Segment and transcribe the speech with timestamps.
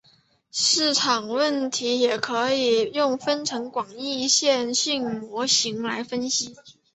[0.49, 6.55] 市场问题也可以用分层广义线性模型来分析。